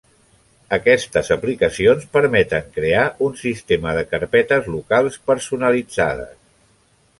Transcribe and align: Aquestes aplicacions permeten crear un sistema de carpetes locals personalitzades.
Aquestes 0.77 1.27
aplicacions 1.35 2.07
permeten 2.17 2.65
crear 2.79 3.05
un 3.27 3.37
sistema 3.43 3.95
de 3.99 4.05
carpetes 4.15 4.73
locals 4.79 5.23
personalitzades. 5.33 6.37